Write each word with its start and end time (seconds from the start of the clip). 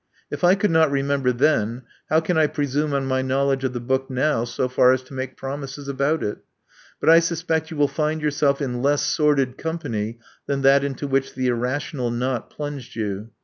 If 0.31 0.43
I 0.43 0.55
could 0.55 0.71
not 0.71 0.89
renjem 0.89 1.21
ber 1.21 1.31
then, 1.31 1.83
how 2.09 2.21
can 2.21 2.35
I 2.35 2.47
presume 2.47 2.91
on 2.91 3.05
my 3.05 3.21
knowledge 3.21 3.63
of 3.63 3.73
the 3.73 3.79
book 3.79 4.09
now 4.09 4.45
so 4.45 4.67
far 4.67 4.91
as 4.93 5.03
to 5.03 5.13
make 5.13 5.37
promises 5.37 5.87
about 5.87 6.23
it? 6.23 6.39
But 6.99 7.11
I 7.11 7.19
suspect 7.19 7.69
you 7.69 7.77
will 7.77 7.87
find 7.87 8.19
yourself 8.19 8.63
in 8.63 8.81
less 8.81 9.03
sordid 9.03 9.59
company 9.59 10.17
than 10.47 10.63
that 10.63 10.83
into 10.83 11.05
which 11.05 11.35
The 11.35 11.45
Irrational 11.49 12.09
Knot 12.09 12.49
plunged 12.49 12.95
you. 12.95 13.29